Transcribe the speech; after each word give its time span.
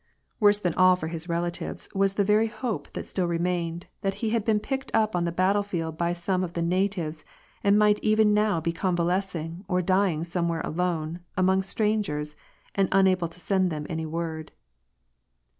Worse 0.39 0.57
than 0.57 0.73
all 0.73 0.95
for 0.95 1.09
his 1.09 1.29
relatives 1.29 1.87
was 1.93 2.15
the 2.15 2.23
very 2.23 2.47
hope 2.47 2.91
that 2.93 3.05
still 3.07 3.27
remained 3.27 3.85
that 4.01 4.15
he 4.15 4.31
had 4.31 4.43
been 4.43 4.59
picked 4.59 4.89
up 4.95 5.15
on 5.15 5.25
the 5.25 5.31
battle 5.31 5.61
field 5.61 5.95
by 5.95 6.11
some 6.11 6.43
of 6.43 6.53
the 6.53 6.61
natives, 6.63 7.23
and 7.63 7.77
might 7.77 8.01
be 8.01 8.09
even 8.09 8.33
now 8.33 8.59
convalescing 8.61 9.63
or 9.67 9.79
dying 9.83 10.23
some: 10.23 10.47
where 10.49 10.61
alone, 10.61 11.19
among 11.37 11.61
strangers, 11.61 12.35
and 12.73 12.89
unable 12.91 13.27
to 13.27 13.39
send 13.39 13.69
them 13.69 13.85
any! 13.89 14.07
word. 14.07 14.51